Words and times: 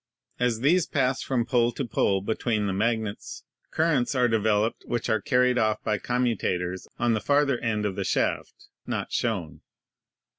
As 0.39 0.61
these 0.61 0.87
pass 0.87 1.21
from 1.21 1.45
pole 1.45 1.71
to 1.73 1.85
pole 1.85 2.21
between 2.21 2.65
the 2.65 2.73
magnets 2.73 3.43
currents 3.69 4.15
are 4.15 4.27
developed 4.27 4.83
which 4.87 5.11
are 5.11 5.21
carried 5.21 5.59
off 5.59 5.83
by 5.83 5.99
commutators 5.99 6.87
on 6.97 7.13
the 7.13 7.21
farther 7.21 7.59
end 7.59 7.85
of 7.85 7.95
the 7.95 8.03
shaft, 8.03 8.69
not 8.87 9.11
shown. 9.11 9.61